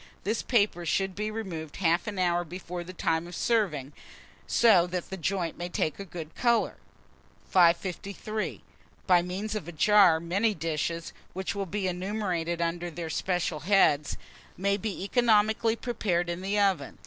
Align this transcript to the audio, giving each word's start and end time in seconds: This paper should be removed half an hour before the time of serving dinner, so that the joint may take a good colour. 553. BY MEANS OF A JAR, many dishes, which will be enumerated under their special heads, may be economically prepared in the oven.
This 0.23 0.41
paper 0.41 0.83
should 0.83 1.13
be 1.13 1.29
removed 1.29 1.75
half 1.75 2.07
an 2.07 2.17
hour 2.17 2.43
before 2.43 2.83
the 2.83 2.91
time 2.91 3.27
of 3.27 3.35
serving 3.35 3.91
dinner, 3.91 4.01
so 4.47 4.87
that 4.87 5.11
the 5.11 5.15
joint 5.15 5.59
may 5.59 5.69
take 5.69 5.99
a 5.99 6.05
good 6.05 6.33
colour. 6.33 6.77
553. 7.47 8.63
BY 9.05 9.21
MEANS 9.21 9.53
OF 9.53 9.67
A 9.67 9.71
JAR, 9.71 10.19
many 10.19 10.55
dishes, 10.55 11.13
which 11.33 11.53
will 11.53 11.67
be 11.67 11.87
enumerated 11.87 12.61
under 12.63 12.89
their 12.89 13.11
special 13.11 13.59
heads, 13.59 14.17
may 14.57 14.75
be 14.75 15.03
economically 15.03 15.75
prepared 15.75 16.31
in 16.31 16.41
the 16.41 16.59
oven. 16.59 16.97